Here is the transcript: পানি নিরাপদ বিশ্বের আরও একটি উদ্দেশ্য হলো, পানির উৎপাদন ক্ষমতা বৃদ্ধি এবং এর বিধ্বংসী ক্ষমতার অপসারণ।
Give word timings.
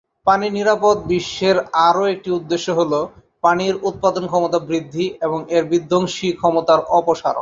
পানি 0.27 0.47
নিরাপদ 0.49 0.97
বিশ্বের 1.07 1.57
আরও 1.87 2.03
একটি 2.13 2.29
উদ্দেশ্য 2.31 2.67
হলো, 2.71 2.99
পানির 3.43 3.75
উৎপাদন 3.89 4.23
ক্ষমতা 4.27 4.59
বৃদ্ধি 4.69 5.05
এবং 5.25 5.39
এর 5.55 5.63
বিধ্বংসী 5.71 6.27
ক্ষমতার 6.39 6.79
অপসারণ। 6.91 7.29